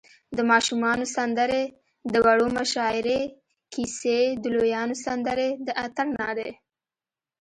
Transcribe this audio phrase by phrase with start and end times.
[0.37, 1.63] د ماشومانو سندرې،
[2.11, 3.21] د وړو مشاعرې،
[3.73, 6.51] کیسی، د لویانو سندرې، د اتڼ نارې